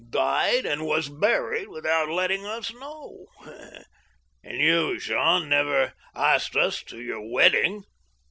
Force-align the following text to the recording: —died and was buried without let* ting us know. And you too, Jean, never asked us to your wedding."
—died 0.09 0.65
and 0.65 0.83
was 0.87 1.09
buried 1.09 1.67
without 1.67 2.09
let* 2.09 2.29
ting 2.29 2.43
us 2.43 2.73
know. 2.73 3.27
And 4.43 4.57
you 4.59 4.93
too, 4.95 4.99
Jean, 4.99 5.47
never 5.47 5.93
asked 6.15 6.55
us 6.55 6.81
to 6.85 6.99
your 6.99 7.21
wedding." 7.31 7.83